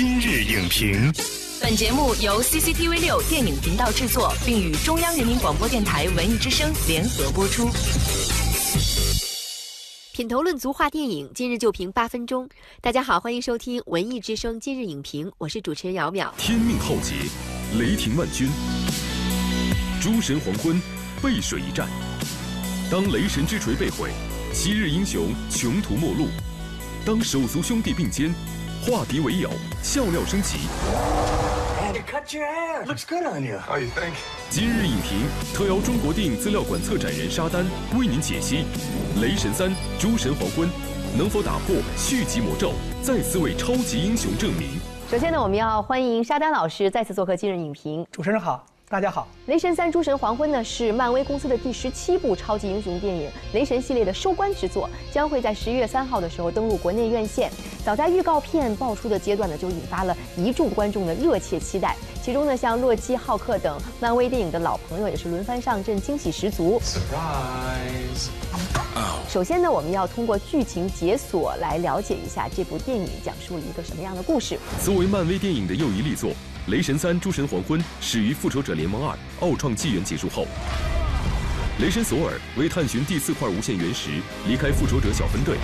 [0.00, 1.12] 今日影评，
[1.60, 7.68] 本节目由 CCTV 六电影频道制作，并与中央人民广播电台文艺之声联合播出。
[10.12, 12.48] 品头论足话电影，今日就评八分钟。
[12.80, 16.30] 大家好，欢迎收听文艺之声今日影评，我是主持人姚淼。
[16.38, 17.14] 天命浩劫，
[17.76, 18.48] 雷霆万钧，
[20.00, 20.80] 诸神黄昏，
[21.20, 21.88] 背水一战。
[22.88, 24.10] 当雷神之锤被毁，
[24.54, 26.28] 昔日英雄穷途末路。
[27.04, 28.32] 当手足兄弟并肩，
[28.90, 29.50] 化敌为友，
[29.82, 30.60] 笑料升级。
[34.48, 37.66] 今日影评特邀中国电影资料馆策展人沙丹
[37.98, 38.64] 为您解析
[39.20, 40.66] 《雷神三：诸神黄昏》，
[41.18, 42.72] 能否打破续集魔咒，
[43.02, 44.80] 再次为超级英雄证明？
[45.10, 48.06] 首先呢，我们要欢迎沙丹老师再次做客今日影评。
[48.10, 48.64] 主持人好。
[48.90, 57.52] 大家好，《雷神三：诸神黄昏》呢是漫威公司的第十七部超级英雄电影，雷神系列的收官之作，将会在十一月三号的时候登陆国内院线。
[57.88, 61.96] 早在预告片爆出的阶段呢，就引发了一众观众的热切期待。
[62.22, 66.78] 其中呢，像洛基、浩克等漫威电影的老朋友也是轮番上阵，惊喜十足。
[66.84, 68.28] Surprise！
[69.26, 74.58] 首先呢，我们要通过剧情解锁来了解一下这部电影讲述了一个什么样的故事。
[74.84, 76.28] 作为漫威电影的又一力作。
[76.66, 80.44] 《雷神三：诸神黄昏》始于《复仇者联盟二：奥创纪元》结束后，
[81.80, 84.10] 雷神索尔为探寻第四块无限原石，
[84.46, 85.56] 离开复仇者小分队。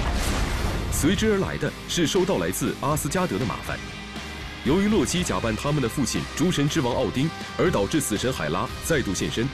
[0.94, 3.76] 随之而来的是收到来自阿斯加德的麻烦。
[4.64, 7.28] 由于洛基假扮他们的父亲诸神之王奥丁，
[7.58, 9.46] 而导致死神海拉再度现身，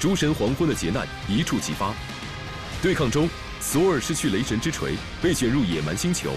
[0.00, 1.94] 诸神黄昏的劫难一触即发。
[2.82, 3.28] 对抗中，
[3.60, 6.32] 索尔失去雷神之锤，被卷入野蛮星球。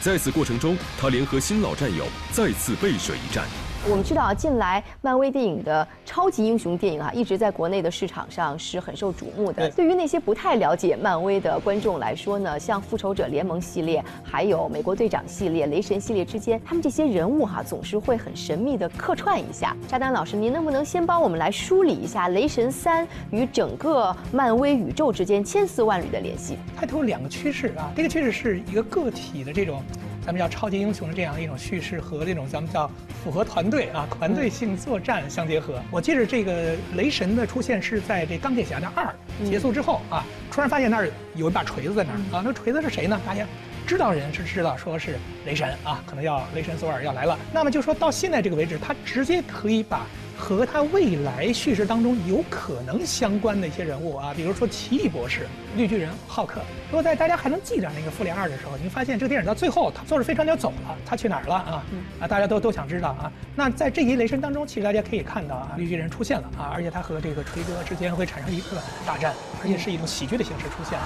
[0.00, 3.44] 在此过程中，他联合新老战友，再次背水一战。
[3.88, 9.70] 我们知道啊，近来漫威电影的超级英雄电影啊，一直在国内的市场上是很受瞩目的。
[9.70, 19.76] 对于那些不太了解漫威的观众来说呢，像复仇者联盟系列，还有美国队长系列、雷神系列之间，他们这些人物哈，总是会很神秘的客串一下。
[19.88, 26.58] 沙丹老师，您能不能先帮我们来梳理一下雷神三与整个漫威宇宙之间千丝万缕的联系？
[26.74, 29.80] 它有两个趋势啊，第一个趋势是一个个体的这种。
[30.26, 32.90] 咱们叫超级英雄的这样一种叙事和这种咱们叫
[33.22, 35.80] 符合团队啊团队性作战相结合。
[35.88, 39.14] 我记得这个雷神的出现是在这钢铁侠的二
[39.44, 43.20] 结束之后啊，突然发现那儿有一把锤子在那儿啊，那锤子是谁呢？
[43.24, 43.46] 大家
[43.86, 47.38] 知道人是知道说是雷神啊，可能要雷神索尔要来了。
[47.52, 50.06] 那么就说到现在这个为止，他直接可以把。
[50.38, 55.46] 和他未来叙事当中有可能相关的一些人物啊，比如说奇异博士、
[55.78, 56.60] 绿巨人、浩克。
[56.90, 61.82] 如果在大家还能记得那个复联二的时候，您发现这个电影到最后，他坐着飞船就走了，他去哪儿了啊？
[62.20, 63.32] 啊，大家都都想知道啊。
[63.54, 68.76] 那在这一雷神当中，其实大家可以看到啊，绿巨人出现了啊，而且他和这个锤哥之间会产生一个
[69.06, 69.32] 大战，
[69.62, 70.98] 而且是一种喜剧的形式出现。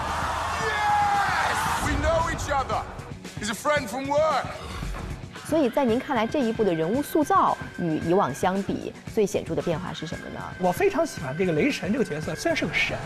[5.49, 10.41] 所以在您看来，这一部的人物塑造与以往相比，最显著的变化是什么呢？
[10.59, 12.97] 我非常喜欢这个雷神这个角色，虽然是个神。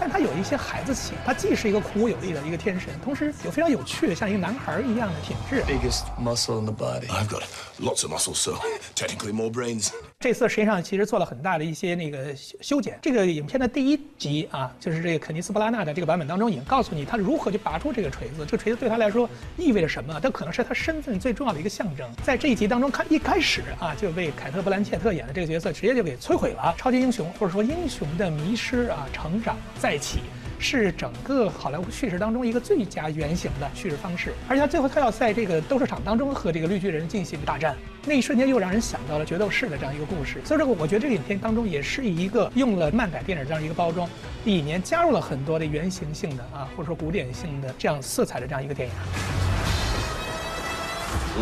[0.00, 5.62] 但他有一些孩子气，他既是一个孔武有力的一个天神，同时有非常有趣的像一个男孩一样的品质。
[5.62, 7.06] Biggest muscle in the body.
[7.06, 7.42] I've got
[7.78, 8.56] lots of muscles, so
[8.96, 9.92] technically more brains.
[10.22, 12.98] 这次实际上其实做了很大的一些那个修修剪。
[13.02, 18.44] 这个影片的第一集啊，就是这个肯尼斯·布拉纳的这个版本当中，已经告诉你他如何去拔出这个锤子。
[18.46, 20.20] 这个锤子对他来说意味着什么？
[20.20, 22.08] 这可能是他身份最重要的一个象征。
[22.22, 26.74] 在这一集当中，看一开始啊，就被凯特·布兰切特演的这个角色直接就给摧毁了。
[26.78, 29.98] 超级英雄或者说英雄的迷失啊，成长再。
[30.02, 30.18] 起
[30.62, 40.40] 是整个好莱坞叙事当中一个最佳原型的叙事方式，而且他最后他要在这个斗兽场当中和这个绿巨人进行大战，那一瞬间又让人想到了决斗士的这样一个故事。
[40.44, 44.08] 所以说，我觉得这个影片当中也是一个用了漫改电影这样一个包装，
[44.44, 48.94] 里面加入了很多的原型性的啊，或者说古典性的这样色彩的这样一个电影。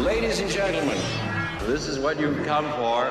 [0.05, 0.97] Ladies and gentlemen,
[1.67, 3.07] this is what you've come for.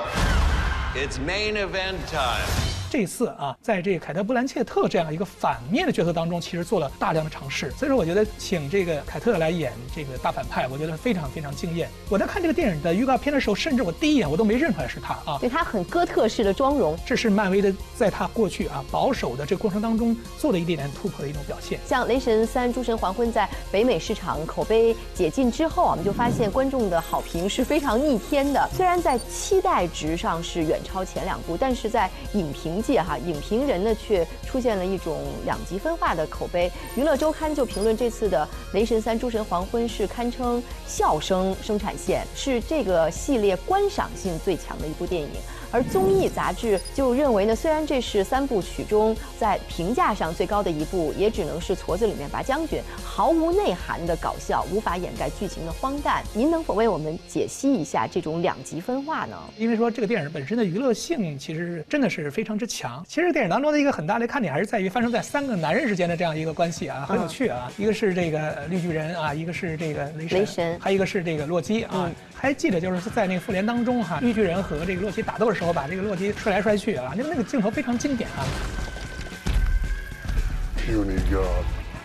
[0.96, 2.69] It's main event time.
[2.90, 7.70] 这次啊，在这个凯特·布兰切特这样一个反面的角色当中，其实做了大量的尝试。
[7.72, 11.88] 所以说，我觉得请这个凯特来演这个大反派，我觉得非常非常惊艳。
[12.10, 15.38] 我在看这个电影的预告片的时候，甚至我第一眼我都没认出来是他啊。
[15.40, 21.80] 对他很哥特式的妆容，这是漫威的在他过去啊保守的这个过程当中做的一点点突破的一种表现。
[21.86, 28.68] 像《雷神三：诸神黄昏》在北美市场口碑解禁之后啊，我们就发现观众的好评是非常逆天的。
[28.74, 32.79] 虽然在期待值上是远超前两部，但是在影评。
[32.82, 36.72] 界哈，影评人呢却出现了一种两极分化的口碑。
[36.96, 45.30] 娱乐周刊就评论这次的《雷神三：诸神黄昏》是堪称笑声生产线，是这个系列观赏性最强的一部电影。
[45.72, 56.24] 而综艺杂志就认为呢，虽然这是三部曲中在评价上最高的一部，也只能是矬子里面拔将军，毫无内涵的搞笑，无法掩盖剧情的荒诞。
[56.34, 59.38] 您能否为我们解析一下这种两极分化呢？
[59.60, 63.04] 因为说这个电影本身的娱乐性其实是真的是非常之强。
[63.08, 67.70] 其实电影当中的一个很大的看点还是在于发生在三个男人之间的这样一个关系啊，很有趣啊。
[67.78, 72.10] 一个是这个绿巨人啊，一个是这个雷神，雷神，还有一个是这个洛基啊。
[72.34, 78.46] 还记得就是在那个复联当中哈，绿巨人和这个洛基打斗的时候，把这个洛基摔来摔去啊，那个那个镜头非常经典啊。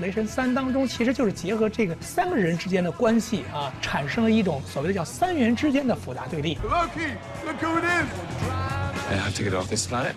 [0.01, 6.59] 雷神三当中其实就是结合这个三个人之间的关系啊，产生了一种所谓的叫三元之间的复杂对立。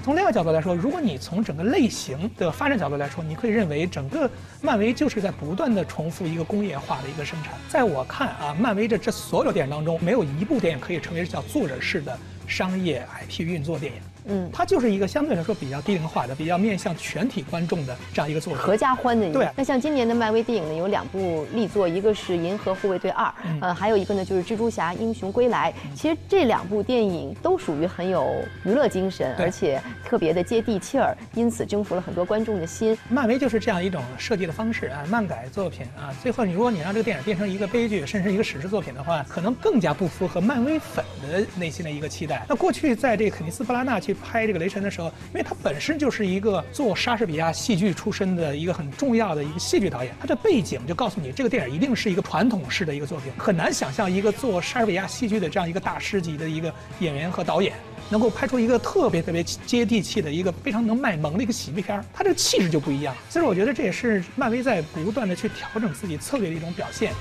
[0.04, 4.30] 从另一个角度来说，如果你从整个类型的发展角度来说，你可以认为整个
[4.62, 7.54] 漫威就是在不断的重复一个工业化的一个生产。
[7.68, 12.18] 在我看啊，漫威的这所有电影当中，没有一部电影可以称为叫作者式的
[12.48, 14.00] 商业 IP 运作电影。
[14.28, 19.32] 嗯，它就是一个相对来说比较低龄化的、比较面向全体观众的这样一个作品，合家欢的。
[19.32, 19.48] 对。
[19.56, 23.26] 那像今年的漫威电影呢，有两部力作，一个是《银河护卫队二》，
[23.62, 25.72] 呃，还有一个呢就是《蜘蛛侠：英雄归来》。
[25.98, 32.98] 其实这两部电影都属于很有娱乐精神，而且特别的接地气儿，因此征服了很多观众的心。
[33.10, 42.46] 漫威就是这样一种设计的方式啊，漫改作品啊，最后你如果你让这个电影变成一个悲剧，甚至一个史诗作品的话，可能更加不符合漫威粉的内心的一个期待。
[42.50, 57.74] 那过去在这个肯尼斯·布拉纳去拍这个《雷神》的时候，因为他本身就是一个做莎士比亚戏剧出身的一个很重要的一个戏剧导演，他的背景就告诉你，这个电影一定是一个传统式的一个作品，很难想象一个做莎士比亚戏剧的这样一个大师级的一个演员和导演，
[58.10, 63.16] 能够拍出一个特别特别接地气的一个非常能卖萌的一个喜剧片儿，他这个气质就不一样。
[63.30, 67.12] 所以，我觉得这也是漫威在不断的去调整自己策略的一种表现。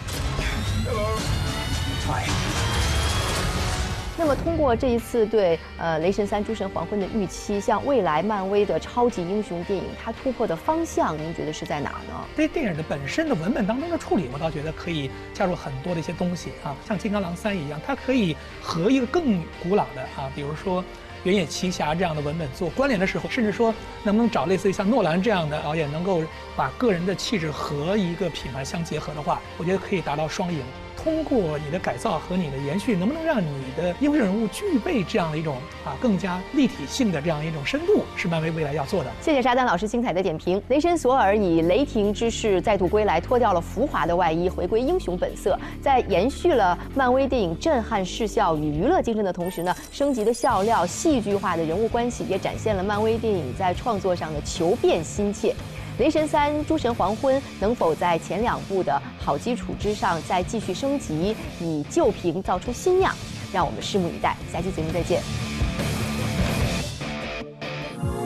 [4.18, 12.24] 那么，通过这一次对呃《雷神三：诸神黄昏》的预期，像未来漫威的超级英雄电影，它突破的方向，您觉得是在哪呢？
[12.34, 20.82] 对电影的本身的文本当中的处理，我倒觉得可以加入很多的一些东西啊，像《金刚狼三》一样，它可以和一个更古老的啊，比如说
[21.24, 23.72] 《原野奇侠》这样的文本做关联的时候，甚至说
[24.02, 26.22] 能不能找类似于像诺兰这样的导演，能够
[26.56, 30.60] 把个人的气质和一个品牌相结合的话，我觉得可以达到双赢。
[31.06, 35.54] 通过你的改造和你的延续，能不能让你的英雄人物具备这样的一种
[35.84, 39.10] 啊更加立体性的这样一种深度，是漫威未来要做的。
[39.20, 40.60] 谢谢沙丹老师精彩的点评。
[40.66, 55.50] 雷神索尔以雷霆之势再度归来，脱掉了浮华的外衣，回归英雄本色，在延续了漫威电影震撼视效与娱乐精神的同时呢，升级的笑料、戏剧化的人物关系，也展现了漫威电影在创作上的求变心切。
[55.98, 63.14] 《雷神三：诸神黄昏》能否在前两部的好基础之上再继续升级，以旧瓶造出新样？
[63.52, 64.36] 让我们拭目以待。
[64.52, 65.22] 下期节目再见。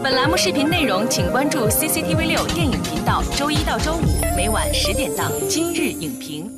[0.02, 6.50] 本栏目视频内容，请关注 CCTV 六电影频道，周一到周五每晚十点档《今日影评》。